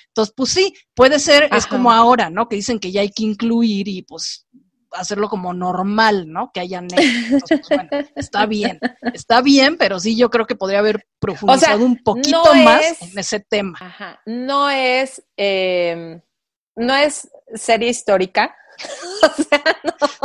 Entonces, 0.08 0.34
pues 0.36 0.50
sí, 0.50 0.74
puede 0.94 1.18
ser, 1.18 1.48
es 1.52 1.66
como 1.66 1.90
ahora, 1.90 2.30
¿no? 2.30 2.48
Que 2.48 2.56
dicen 2.56 2.78
que 2.78 2.92
ya 2.92 3.00
hay 3.00 3.10
que 3.10 3.24
incluir 3.24 3.88
y 3.88 4.02
pues 4.02 4.46
hacerlo 4.92 5.28
como 5.28 5.52
normal, 5.52 6.28
¿no? 6.28 6.50
Que 6.52 6.60
haya 6.60 6.80
negros. 6.80 7.04
Entonces, 7.30 7.60
pues, 7.68 7.88
bueno, 7.90 8.08
está 8.16 8.46
bien, 8.46 8.80
está 9.14 9.40
bien, 9.40 9.76
pero 9.78 9.98
sí 10.00 10.16
yo 10.16 10.30
creo 10.30 10.46
que 10.46 10.56
podría 10.56 10.80
haber 10.80 11.06
profundizado 11.20 11.84
un 11.84 11.96
poquito 12.02 12.42
no 12.54 12.54
más 12.64 12.84
es- 12.84 13.02
en 13.02 13.18
ese 13.18 13.40
tema. 13.40 13.78
Ajá. 13.80 14.20
No 14.26 14.68
es, 14.70 15.22
eh, 15.36 16.20
no 16.76 16.94
es 16.96 17.28
serie 17.54 17.90
histórica. 17.90 18.54
o 19.22 19.42
sea, 19.42 19.62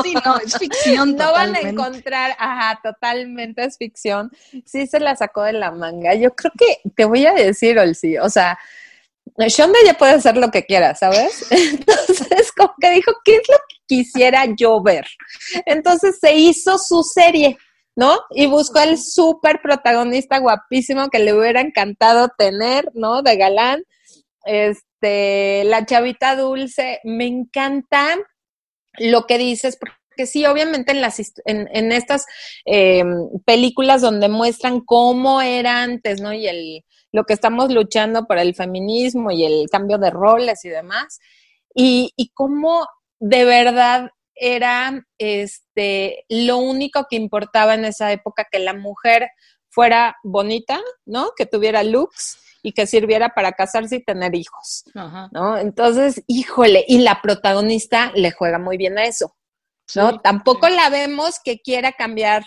Sí, 0.03 0.13
no, 0.25 0.37
es 0.37 0.57
ficción 0.57 1.15
no 1.15 1.31
van 1.31 1.55
a 1.55 1.61
encontrar, 1.61 2.35
ajá, 2.37 2.79
totalmente 2.83 3.63
es 3.63 3.77
ficción. 3.77 4.31
Sí 4.65 4.87
se 4.87 4.99
la 4.99 5.15
sacó 5.15 5.43
de 5.43 5.53
la 5.53 5.71
manga. 5.71 6.13
Yo 6.13 6.33
creo 6.35 6.51
que 6.57 6.89
te 6.95 7.05
voy 7.05 7.25
a 7.25 7.33
decir, 7.33 7.79
Olsi, 7.79 8.17
o 8.17 8.29
sea, 8.29 8.57
Shonda 9.37 9.79
ya 9.85 9.93
puede 9.95 10.13
hacer 10.13 10.37
lo 10.37 10.51
que 10.51 10.65
quiera, 10.65 10.95
¿sabes? 10.95 11.45
Entonces, 11.51 12.51
como 12.55 12.73
que 12.79 12.91
dijo, 12.91 13.11
¿qué 13.23 13.35
es 13.37 13.49
lo 13.49 13.57
que 13.57 13.75
quisiera 13.87 14.45
yo 14.57 14.81
ver? 14.81 15.05
Entonces 15.65 16.19
se 16.19 16.35
hizo 16.35 16.77
su 16.77 17.03
serie, 17.03 17.57
¿no? 17.95 18.19
Y 18.31 18.47
buscó 18.47 18.79
el 18.79 18.97
súper 18.97 19.61
protagonista 19.61 20.39
guapísimo 20.39 21.09
que 21.09 21.19
le 21.19 21.33
hubiera 21.33 21.61
encantado 21.61 22.29
tener, 22.37 22.91
¿no? 22.93 23.21
De 23.21 23.37
galán. 23.37 23.83
Este, 24.45 25.63
la 25.65 25.85
chavita 25.85 26.35
dulce, 26.35 26.99
me 27.03 27.25
encanta 27.25 28.17
lo 28.97 29.25
que 29.25 29.37
dices, 29.37 29.77
porque 29.77 30.25
sí, 30.25 30.45
obviamente 30.45 30.91
en, 30.91 31.01
las, 31.01 31.19
en, 31.45 31.91
estas 31.91 32.25
eh, 32.65 33.03
películas 33.43 34.01
donde 34.01 34.29
muestran 34.29 34.81
cómo 34.81 35.41
era 35.41 35.81
antes, 35.81 36.21
¿no? 36.21 36.31
Y 36.33 36.47
el, 36.47 36.85
lo 37.11 37.25
que 37.25 37.33
estamos 37.33 37.71
luchando 37.71 38.25
por 38.25 38.37
el 38.37 38.55
feminismo 38.55 39.31
y 39.31 39.45
el 39.45 39.67
cambio 39.69 39.97
de 39.97 40.11
roles 40.11 40.63
y 40.63 40.69
demás, 40.69 41.19
y, 41.73 42.13
y 42.15 42.29
cómo 42.29 42.87
de 43.19 43.45
verdad 43.45 44.11
era 44.35 45.05
este 45.17 46.25
lo 46.29 46.57
único 46.57 47.07
que 47.09 47.15
importaba 47.15 47.73
en 47.73 47.85
esa 47.85 48.11
época 48.11 48.45
que 48.51 48.59
la 48.59 48.73
mujer 48.73 49.29
fuera 49.69 50.15
bonita, 50.23 50.79
¿no? 51.05 51.31
Que 51.35 51.45
tuviera 51.45 51.83
looks 51.83 52.37
y 52.65 52.73
que 52.73 52.87
sirviera 52.87 53.29
para 53.29 53.51
casarse 53.51 53.97
y 53.97 54.03
tener 54.03 54.33
hijos. 54.33 54.85
Ajá. 54.95 55.29
¿no? 55.31 55.55
Entonces, 55.55 56.23
híjole, 56.25 56.83
y 56.87 56.97
la 56.97 57.21
protagonista 57.21 58.11
le 58.15 58.31
juega 58.31 58.57
muy 58.57 58.75
bien 58.75 58.97
a 58.97 59.03
eso, 59.03 59.35
¿no? 59.95 60.13
Sí, 60.13 60.19
Tampoco 60.23 60.65
sí. 60.65 60.73
la 60.73 60.89
vemos 60.89 61.39
que 61.43 61.59
quiera 61.59 61.91
cambiar 61.91 62.43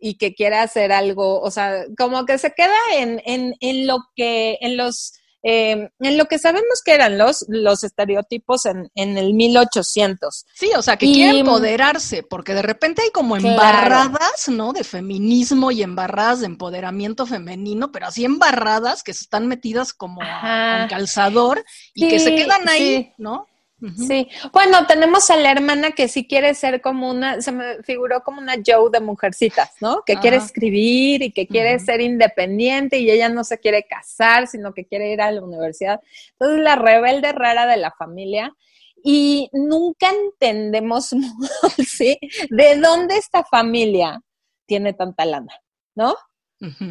y 0.00 0.18
que 0.18 0.34
quiera 0.34 0.62
hacer 0.62 0.92
algo, 0.92 1.40
o 1.40 1.50
sea, 1.50 1.84
como 1.98 2.24
que 2.26 2.38
se 2.38 2.52
queda 2.52 2.76
en, 2.94 3.20
en, 3.24 3.54
en 3.58 3.88
lo 3.88 3.98
que, 4.14 4.56
en 4.60 4.76
los, 4.76 5.14
eh, 5.48 5.90
en 6.00 6.18
lo 6.18 6.24
que 6.24 6.38
sabemos 6.40 6.82
que 6.84 6.92
eran 6.94 7.16
los, 7.18 7.44
los 7.48 7.84
estereotipos 7.84 8.66
en, 8.66 8.90
en 8.96 9.16
el 9.16 9.32
1800. 9.34 10.44
Sí, 10.54 10.70
o 10.76 10.82
sea, 10.82 10.96
que 10.96 11.06
Y- 11.06 11.14
quiere 11.14 11.38
empoderarse, 11.38 12.22
porque 12.24 12.52
de 12.54 12.62
repente 12.62 13.02
hay 13.02 13.10
como 13.10 13.36
Claro. 13.36 13.50
embarradas, 13.52 14.48
¿no? 14.48 14.72
De 14.72 14.82
feminismo 14.82 15.70
y 15.70 15.82
embarradas 15.82 16.40
de 16.40 16.46
empoderamiento 16.46 17.26
femenino, 17.26 17.92
pero 17.92 18.06
así 18.08 18.24
embarradas 18.24 19.02
que 19.02 19.12
están 19.12 19.46
metidas 19.46 19.92
como 19.92 20.20
a- 20.22 20.78
con 20.80 20.88
calzador 20.88 21.64
y 21.94 22.08
que 22.08 22.18
se 22.18 22.34
quedan 22.34 22.68
ahí, 22.68 22.96
sí. 23.04 23.12
¿no? 23.18 23.46
Sí, 23.94 24.28
bueno, 24.54 24.86
tenemos 24.86 25.28
a 25.28 25.36
la 25.36 25.52
hermana 25.52 25.92
que 25.92 26.08
sí 26.08 26.26
quiere 26.26 26.54
ser 26.54 26.80
como 26.80 27.10
una, 27.10 27.42
se 27.42 27.52
me 27.52 27.82
figuró 27.82 28.22
como 28.22 28.40
una 28.40 28.54
Joe 28.54 28.90
de 28.90 29.00
mujercitas, 29.00 29.70
¿no? 29.82 30.02
Que 30.06 30.16
quiere 30.16 30.38
escribir 30.38 31.22
y 31.22 31.30
que 31.30 31.46
quiere 31.46 31.78
ser 31.78 32.00
independiente 32.00 32.98
y 32.98 33.10
ella 33.10 33.28
no 33.28 33.44
se 33.44 33.58
quiere 33.58 33.84
casar, 33.84 34.46
sino 34.46 34.72
que 34.72 34.86
quiere 34.86 35.12
ir 35.12 35.20
a 35.20 35.30
la 35.30 35.42
universidad. 35.42 36.00
Entonces, 36.32 36.64
la 36.64 36.76
rebelde 36.76 37.32
rara 37.32 37.66
de 37.66 37.76
la 37.76 37.90
familia. 37.90 38.54
Y 39.04 39.50
nunca 39.52 40.08
entendemos, 40.10 41.10
¿sí? 41.86 42.18
De 42.48 42.76
dónde 42.76 43.18
esta 43.18 43.44
familia 43.44 44.20
tiene 44.64 44.94
tanta 44.94 45.26
lana, 45.26 45.52
¿no? 45.94 46.16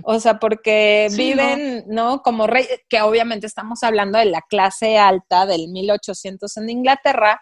O 0.03 0.19
sea, 0.19 0.39
porque 0.39 1.07
Sí, 1.10 1.17
viven, 1.17 1.86
¿no? 1.88 2.22
Como 2.22 2.48
rey, 2.48 2.65
que 2.88 3.01
obviamente 3.01 3.48
estamos 3.48 3.84
hablando 3.84 4.19
de 4.19 4.25
la 4.25 4.41
clase 4.41 4.98
alta 4.98 5.45
del 5.45 5.69
1800 5.69 6.57
en 6.57 6.69
Inglaterra. 6.69 7.41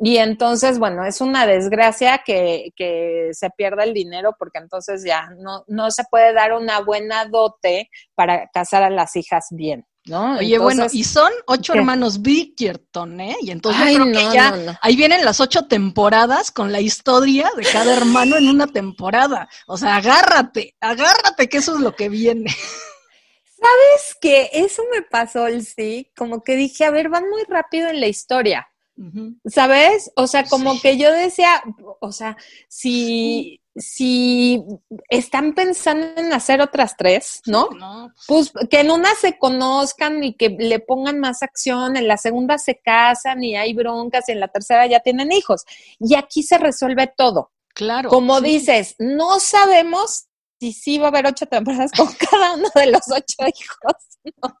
Y 0.00 0.18
entonces, 0.18 0.78
bueno, 0.78 1.04
es 1.04 1.20
una 1.20 1.44
desgracia 1.46 2.22
que, 2.24 2.70
que 2.76 3.30
se 3.32 3.50
pierda 3.50 3.82
el 3.82 3.94
dinero 3.94 4.36
porque 4.38 4.58
entonces 4.58 5.02
ya 5.04 5.30
no, 5.38 5.64
no 5.66 5.90
se 5.90 6.04
puede 6.08 6.32
dar 6.32 6.52
una 6.52 6.80
buena 6.80 7.24
dote 7.24 7.90
para 8.14 8.46
casar 8.48 8.84
a 8.84 8.90
las 8.90 9.16
hijas 9.16 9.48
bien, 9.50 9.84
¿no? 10.08 10.38
Oye, 10.38 10.58
bueno, 10.58 10.86
y 10.92 11.04
son 11.04 11.30
ocho 11.46 11.72
¿qué? 11.72 11.78
hermanos 11.80 12.20
Bridgerton, 12.22 13.20
¿eh? 13.20 13.36
Y 13.42 13.50
entonces 13.50 13.82
Ay, 13.84 13.94
yo 13.96 14.00
creo 14.04 14.12
no, 14.14 14.18
que 14.30 14.34
ya 14.34 14.50
no, 14.50 14.56
no. 14.72 14.78
ahí 14.82 14.96
vienen 14.96 15.24
las 15.24 15.40
ocho 15.40 15.66
temporadas 15.66 16.50
con 16.50 16.72
la 16.72 16.80
historia 16.80 17.50
de 17.56 17.64
cada 17.64 17.94
hermano 17.96 18.36
en 18.36 18.48
una 18.48 18.66
temporada. 18.66 19.48
O 19.66 19.76
sea, 19.76 19.96
agárrate, 19.96 20.74
agárrate 20.80 21.48
que 21.48 21.58
eso 21.58 21.74
es 21.74 21.80
lo 21.80 21.94
que 21.94 22.08
viene. 22.08 22.50
¿Sabes 23.60 24.16
qué? 24.20 24.50
Eso 24.52 24.82
me 24.92 25.02
pasó, 25.02 25.46
el 25.46 25.64
sí, 25.66 26.10
como 26.16 26.42
que 26.44 26.56
dije, 26.56 26.84
a 26.84 26.90
ver, 26.90 27.08
van 27.08 27.28
muy 27.28 27.42
rápido 27.48 27.88
en 27.88 28.00
la 28.00 28.06
historia. 28.06 28.68
¿Sabes? 29.46 30.10
O 30.16 30.26
sea, 30.26 30.44
como 30.44 30.74
Sí. 30.74 30.80
que 30.82 30.96
yo 30.98 31.12
decía, 31.12 31.62
o 32.00 32.10
sea, 32.10 32.36
si, 32.68 33.60
si 33.78 34.62
están 35.08 35.54
pensando 35.54 36.20
en 36.20 36.32
hacer 36.32 36.60
otras 36.60 36.96
tres, 36.96 37.42
¿no? 37.46 37.68
No, 37.70 38.12
Pues 38.26 38.52
que 38.70 38.80
en 38.80 38.90
una 38.90 39.14
se 39.14 39.38
conozcan 39.38 40.22
y 40.22 40.34
que 40.34 40.50
le 40.50 40.80
pongan 40.80 41.18
más 41.18 41.42
acción, 41.42 41.96
en 41.96 42.08
la 42.08 42.16
segunda 42.16 42.58
se 42.58 42.78
casan 42.78 43.42
y 43.42 43.56
hay 43.56 43.74
broncas 43.74 44.28
y 44.28 44.32
en 44.32 44.40
la 44.40 44.48
tercera 44.48 44.86
ya 44.86 45.00
tienen 45.00 45.32
hijos. 45.32 45.64
Y 45.98 46.14
aquí 46.14 46.42
se 46.42 46.58
resuelve 46.58 47.12
todo. 47.16 47.50
claro. 47.74 48.08
Como 48.10 48.38
sí. 48.38 48.44
dices, 48.44 48.94
no 48.98 49.40
sabemos 49.40 50.27
si 50.58 50.72
sí 50.72 50.98
va 50.98 51.06
a 51.06 51.08
haber 51.08 51.26
ocho 51.26 51.46
temporadas 51.46 51.92
con 51.92 52.06
cada 52.30 52.54
uno 52.54 52.68
de 52.74 52.86
los 52.86 53.02
ocho 53.10 53.46
hijos, 53.46 54.32
¿no? 54.42 54.54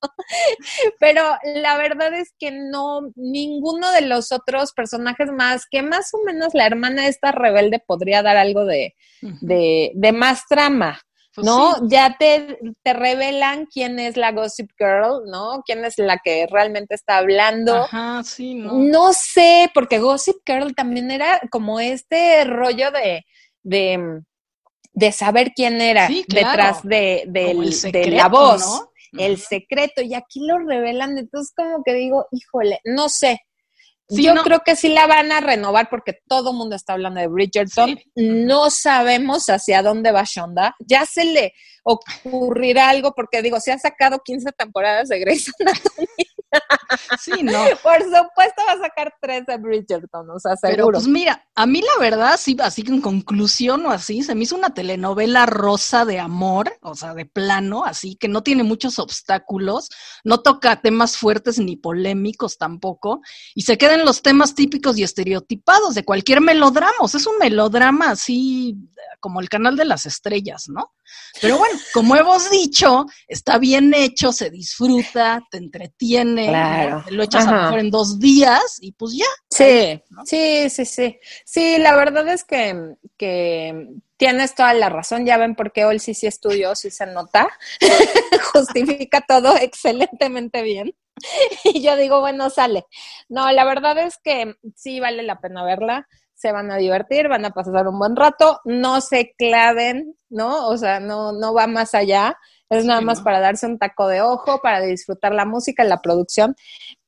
Pero 1.00 1.22
la 1.42 1.76
verdad 1.76 2.14
es 2.14 2.32
que 2.38 2.50
no, 2.52 3.00
ninguno 3.16 3.90
de 3.92 4.02
los 4.02 4.30
otros 4.32 4.72
personajes 4.72 5.30
más, 5.32 5.64
que 5.70 5.82
más 5.82 6.10
o 6.14 6.18
menos 6.24 6.54
la 6.54 6.66
hermana 6.66 7.06
esta 7.08 7.32
rebelde 7.32 7.82
podría 7.84 8.22
dar 8.22 8.36
algo 8.36 8.64
de, 8.64 8.94
de, 9.20 9.90
de 9.94 10.12
más 10.12 10.42
trama, 10.48 11.00
Pues 11.34 11.46
¿no? 11.46 11.74
sí. 11.74 11.80
Ya 11.88 12.16
te, 12.18 12.58
te 12.82 12.92
revelan 12.92 13.66
quién 13.66 13.98
es 13.98 14.16
la 14.16 14.32
Gossip 14.32 14.70
Girl, 14.78 15.22
¿no? 15.30 15.62
Quién 15.64 15.84
es 15.84 15.94
la 15.98 16.18
que 16.22 16.46
realmente 16.50 16.94
está 16.94 17.18
hablando. 17.18 17.74
Ajá, 17.74 18.22
sí, 18.22 18.54
no. 18.54 18.72
No 18.74 19.12
sé, 19.12 19.70
porque 19.74 19.98
Gossip 19.98 20.36
Girl 20.46 20.74
también 20.74 21.10
era 21.10 21.40
como 21.50 21.80
este 21.80 22.44
rollo 22.44 22.90
de, 22.90 23.24
de, 23.62 24.20
de 24.92 25.12
saber 25.12 25.52
quién 25.54 25.80
era 25.80 26.06
Sí, 26.08 26.24
claro. 26.28 26.48
detrás 26.48 26.82
de, 26.82 27.22
el 27.22 27.64
de 27.66 27.72
secreto, 27.72 28.10
la 28.10 28.28
voz, 28.28 28.60
¿no? 28.66 28.90
el 29.18 29.38
secreto, 29.38 30.02
y 30.02 30.14
aquí 30.14 30.46
lo 30.46 30.58
revelan, 30.58 31.16
entonces 31.18 31.52
como 31.56 31.82
que 31.84 31.94
digo, 31.94 32.26
híjole, 32.30 32.80
no 32.84 33.08
sé. 33.08 33.40
Sí, 34.10 34.22
Yo 34.22 34.32
no. 34.34 34.42
creo 34.42 34.60
que 34.64 34.74
sí 34.74 34.88
la 34.88 35.06
van 35.06 35.30
a 35.32 35.40
renovar 35.40 35.90
porque 35.90 36.14
todo 36.26 36.52
el 36.52 36.56
mundo 36.56 36.74
está 36.76 36.94
hablando 36.94 37.20
de 37.20 37.26
Bridgerton. 37.26 37.98
Sí. 37.98 38.04
No 38.16 38.70
sabemos 38.70 39.46
hacia 39.50 39.82
dónde 39.82 40.12
va 40.12 40.24
Shonda. 40.24 40.74
Ya 40.78 41.04
se 41.04 41.26
le 41.26 41.52
ocurrirá 41.84 42.88
algo 42.88 43.12
porque 43.14 43.42
digo, 43.42 43.60
se 43.60 43.70
ha 43.72 43.78
sacado 43.78 44.20
15 44.24 44.52
temporadas 44.52 45.08
de 45.08 45.18
Grey's 45.20 45.52
Anatomy. 45.60 46.06
Sí, 47.20 47.42
no. 47.42 47.52
Por 47.82 48.02
supuesto 48.02 48.62
va 48.66 48.72
a 48.72 48.78
sacar 48.78 49.14
tres 49.20 49.46
de 49.46 49.56
Bridgerton, 49.58 50.30
o 50.30 50.38
sea, 50.38 50.56
seguro. 50.56 50.86
Pero 50.86 50.92
pues 50.92 51.06
mira, 51.06 51.46
a 51.54 51.66
mí 51.66 51.82
la 51.82 52.00
verdad, 52.00 52.38
sí, 52.38 52.56
así 52.60 52.82
que 52.82 52.92
en 52.92 53.00
conclusión 53.00 53.84
o 53.86 53.90
así, 53.90 54.22
se 54.22 54.34
me 54.34 54.44
hizo 54.44 54.56
una 54.56 54.70
telenovela 54.70 55.46
rosa 55.46 56.04
de 56.04 56.18
amor, 56.18 56.72
o 56.82 56.94
sea, 56.94 57.14
de 57.14 57.26
plano, 57.26 57.84
así 57.84 58.16
que 58.16 58.28
no 58.28 58.42
tiene 58.42 58.62
muchos 58.62 58.98
obstáculos, 58.98 59.88
no 60.24 60.40
toca 60.40 60.80
temas 60.80 61.16
fuertes 61.16 61.58
ni 61.58 61.76
polémicos 61.76 62.58
tampoco, 62.58 63.20
y 63.54 63.62
se 63.62 63.78
quedan 63.78 64.04
los 64.04 64.22
temas 64.22 64.54
típicos 64.54 64.98
y 64.98 65.02
estereotipados 65.02 65.94
de 65.94 66.04
cualquier 66.04 66.40
melodrama, 66.40 66.94
o 67.00 67.08
sea, 67.08 67.18
es 67.18 67.26
un 67.26 67.38
melodrama 67.38 68.10
así 68.10 68.76
como 69.20 69.40
el 69.40 69.48
canal 69.48 69.76
de 69.76 69.84
las 69.84 70.06
estrellas, 70.06 70.68
¿no? 70.68 70.92
Pero 71.40 71.58
bueno, 71.58 71.78
como 71.92 72.16
hemos 72.16 72.50
dicho, 72.50 73.06
está 73.26 73.58
bien 73.58 73.94
hecho, 73.94 74.32
se 74.32 74.50
disfruta, 74.50 75.42
te 75.50 75.58
entretiene, 75.58 76.37
lo 77.10 77.22
echas 77.22 77.46
a 77.46 77.52
lo 77.52 77.62
mejor 77.62 77.78
en 77.80 77.90
dos 77.90 78.18
días 78.18 78.78
y 78.80 78.92
pues 78.92 79.14
ya. 79.16 79.26
Sí, 79.50 80.02
sí, 80.24 80.70
sí, 80.70 80.84
sí. 80.84 81.18
Sí, 81.44 81.78
la 81.78 81.96
verdad 81.96 82.28
es 82.28 82.44
que, 82.44 82.94
que 83.16 83.88
tienes 84.16 84.54
toda 84.54 84.74
la 84.74 84.88
razón. 84.88 85.26
Ya 85.26 85.36
ven 85.38 85.54
por 85.54 85.72
qué 85.72 85.84
hoy 85.84 85.98
sí 85.98 86.14
sí 86.14 86.26
estudió, 86.26 86.74
sí 86.74 86.90
se 86.90 87.06
nota. 87.06 87.48
Justifica 88.52 89.20
todo 89.26 89.56
excelentemente 89.56 90.62
bien. 90.62 90.94
Y 91.64 91.82
yo 91.82 91.96
digo, 91.96 92.20
bueno, 92.20 92.48
sale. 92.48 92.86
No, 93.28 93.50
la 93.50 93.64
verdad 93.64 93.98
es 93.98 94.18
que 94.22 94.54
sí 94.76 95.00
vale 95.00 95.24
la 95.24 95.40
pena 95.40 95.64
verla 95.64 96.06
se 96.38 96.52
van 96.52 96.70
a 96.70 96.76
divertir, 96.76 97.26
van 97.26 97.44
a 97.44 97.50
pasar 97.50 97.88
un 97.88 97.98
buen 97.98 98.14
rato, 98.14 98.60
no 98.64 99.00
se 99.00 99.34
claven, 99.36 100.14
¿no? 100.30 100.68
O 100.68 100.76
sea, 100.76 101.00
no, 101.00 101.32
no 101.32 101.52
va 101.52 101.66
más 101.66 101.94
allá, 101.94 102.38
es 102.70 102.84
nada 102.84 103.00
más 103.00 103.20
para 103.20 103.40
darse 103.40 103.66
un 103.66 103.78
taco 103.78 104.08
de 104.08 104.22
ojo, 104.22 104.60
para 104.60 104.80
disfrutar 104.80 105.34
la 105.34 105.44
música, 105.44 105.84
la 105.84 106.02
producción. 106.02 106.54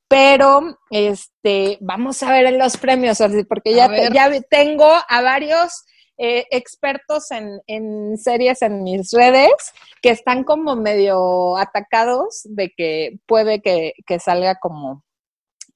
Pero, 0.07 0.77
este, 0.89 1.77
vamos 1.79 2.21
a 2.23 2.31
ver 2.31 2.45
en 2.45 2.57
los 2.57 2.77
premios, 2.77 3.19
porque 3.47 3.73
ya, 3.73 3.89
ya 4.11 4.29
tengo 4.49 4.85
a 4.85 5.21
varios 5.21 5.85
eh, 6.17 6.45
expertos 6.51 7.31
en, 7.31 7.61
en, 7.65 8.17
series 8.17 8.61
en 8.61 8.83
mis 8.83 9.11
redes 9.11 9.51
que 10.01 10.09
están 10.09 10.43
como 10.43 10.75
medio 10.75 11.55
atacados 11.57 12.41
de 12.43 12.71
que 12.75 13.19
puede 13.25 13.61
que, 13.61 13.93
que 14.05 14.19
salga 14.19 14.55
como 14.55 15.03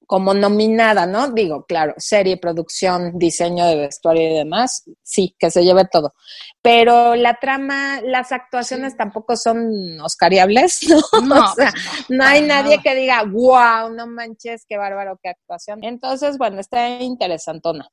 como 0.06 0.34
nominada, 0.34 1.06
¿no? 1.06 1.30
Digo, 1.30 1.66
claro, 1.66 1.94
serie, 1.98 2.36
producción, 2.36 3.18
diseño 3.18 3.66
de 3.66 3.76
vestuario 3.76 4.30
y 4.30 4.34
demás, 4.34 4.84
sí, 5.02 5.34
que 5.38 5.50
se 5.50 5.64
lleve 5.64 5.84
todo. 5.90 6.14
Pero 6.62 7.16
la 7.16 7.34
trama, 7.40 8.00
las 8.02 8.30
actuaciones 8.30 8.96
tampoco 8.96 9.36
son 9.36 10.00
oscariables, 10.00 10.80
¿no? 10.88 11.20
No, 11.22 11.50
o 11.50 11.54
sea, 11.54 11.72
pues 11.72 12.04
no, 12.08 12.24
hay 12.24 12.42
nadie 12.42 12.80
que 12.82 12.94
diga, 12.94 13.24
wow, 13.24 13.92
no 13.94 14.06
manches, 14.06 14.64
qué 14.68 14.76
bárbaro, 14.76 15.18
qué 15.22 15.30
actuación. 15.30 15.82
Entonces, 15.82 16.38
bueno, 16.38 16.60
está 16.60 17.00
interesantona. 17.00 17.88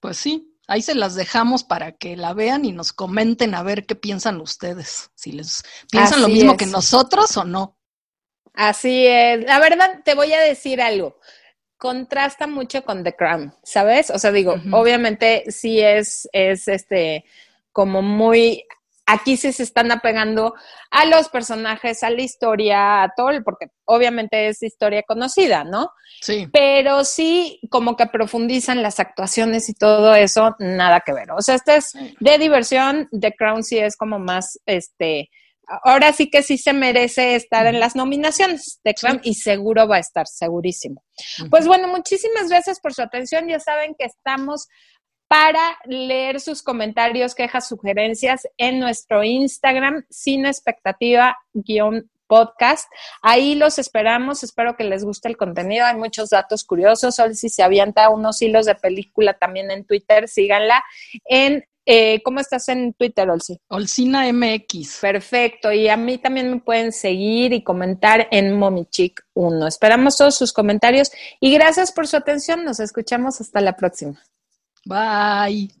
Pues 0.00 0.16
sí, 0.16 0.56
ahí 0.66 0.82
se 0.82 0.94
las 0.94 1.14
dejamos 1.14 1.64
para 1.64 1.92
que 1.92 2.16
la 2.16 2.32
vean 2.32 2.64
y 2.64 2.72
nos 2.72 2.92
comenten 2.92 3.54
a 3.54 3.62
ver 3.62 3.86
qué 3.86 3.94
piensan 3.94 4.40
ustedes, 4.40 5.10
si 5.14 5.32
les 5.32 5.62
piensan 5.90 6.22
lo 6.22 6.28
mismo 6.28 6.56
que 6.56 6.66
nosotros 6.66 7.36
o 7.36 7.44
no. 7.44 7.76
Así 8.54 9.06
es. 9.06 9.44
La 9.44 9.58
verdad, 9.58 10.00
te 10.04 10.14
voy 10.14 10.32
a 10.32 10.40
decir 10.40 10.80
algo. 10.82 11.18
Contrasta 11.76 12.46
mucho 12.46 12.84
con 12.84 13.02
The 13.04 13.16
Crown, 13.16 13.54
¿sabes? 13.62 14.10
O 14.10 14.18
sea, 14.18 14.32
digo, 14.32 14.56
obviamente 14.72 15.44
sí 15.48 15.80
es, 15.80 16.28
es 16.32 16.68
este, 16.68 17.24
como 17.72 18.02
muy, 18.02 18.66
aquí 19.06 19.36
sí 19.38 19.52
se 19.52 19.62
están 19.62 19.90
apegando 19.90 20.54
a 20.90 21.06
los 21.06 21.30
personajes, 21.30 22.02
a 22.02 22.10
la 22.10 22.20
historia, 22.20 23.02
a 23.02 23.14
todo, 23.16 23.30
porque 23.42 23.68
obviamente 23.86 24.48
es 24.48 24.62
historia 24.62 25.02
conocida, 25.04 25.64
¿no? 25.64 25.90
Sí. 26.20 26.48
Pero 26.52 27.04
sí, 27.04 27.60
como 27.70 27.96
que 27.96 28.06
profundizan 28.06 28.82
las 28.82 29.00
actuaciones 29.00 29.68
y 29.70 29.74
todo 29.74 30.14
eso, 30.14 30.56
nada 30.58 31.00
que 31.00 31.14
ver. 31.14 31.30
O 31.30 31.40
sea, 31.40 31.54
este 31.54 31.76
es 31.76 31.94
de 32.20 32.38
diversión, 32.38 33.08
The 33.10 33.34
Crown 33.34 33.64
sí 33.64 33.78
es 33.78 33.96
como 33.96 34.18
más, 34.18 34.60
este, 34.66 35.30
ahora 35.82 36.12
sí 36.12 36.30
que 36.30 36.42
sí 36.42 36.58
se 36.58 36.72
merece 36.72 37.34
estar 37.34 37.66
en 37.66 37.80
las 37.80 37.96
nominaciones 37.96 38.80
de 38.84 38.94
CRAM 38.94 39.20
y 39.22 39.34
seguro 39.34 39.86
va 39.86 39.96
a 39.96 40.00
estar, 40.00 40.26
segurísimo. 40.26 41.04
Pues 41.50 41.66
bueno, 41.66 41.88
muchísimas 41.88 42.48
gracias 42.48 42.80
por 42.80 42.94
su 42.94 43.02
atención. 43.02 43.48
Ya 43.48 43.60
saben 43.60 43.94
que 43.98 44.06
estamos 44.06 44.68
para 45.28 45.78
leer 45.84 46.40
sus 46.40 46.62
comentarios, 46.62 47.36
quejas, 47.36 47.68
sugerencias 47.68 48.48
en 48.56 48.80
nuestro 48.80 49.22
Instagram, 49.22 50.04
sin 50.10 50.44
expectativa 50.44 51.36
guion 51.52 52.10
podcast. 52.26 52.90
Ahí 53.22 53.56
los 53.56 53.78
esperamos, 53.78 54.42
espero 54.42 54.76
que 54.76 54.84
les 54.84 55.04
guste 55.04 55.28
el 55.28 55.36
contenido, 55.36 55.84
hay 55.84 55.96
muchos 55.96 56.30
datos 56.30 56.64
curiosos, 56.64 57.16
Sol 57.16 57.34
si 57.34 57.48
se 57.48 57.62
avienta 57.62 58.08
unos 58.08 58.40
hilos 58.40 58.66
de 58.66 58.76
película 58.76 59.34
también 59.34 59.70
en 59.70 59.84
Twitter, 59.84 60.28
síganla 60.28 60.82
en 61.24 61.64
eh, 61.86 62.22
¿Cómo 62.22 62.40
estás 62.40 62.68
en 62.68 62.92
Twitter, 62.94 63.28
Olsi? 63.30 63.58
Olsina 63.68 64.30
MX. 64.32 64.98
Perfecto. 65.00 65.72
Y 65.72 65.88
a 65.88 65.96
mí 65.96 66.18
también 66.18 66.50
me 66.50 66.60
pueden 66.60 66.92
seguir 66.92 67.52
y 67.52 67.62
comentar 67.62 68.28
en 68.30 68.58
Momichic1. 68.58 69.66
Esperamos 69.66 70.16
todos 70.16 70.36
sus 70.36 70.52
comentarios 70.52 71.10
y 71.40 71.52
gracias 71.52 71.92
por 71.92 72.06
su 72.06 72.16
atención. 72.16 72.64
Nos 72.64 72.80
escuchamos 72.80 73.40
hasta 73.40 73.60
la 73.60 73.76
próxima. 73.76 74.22
Bye. 74.84 75.70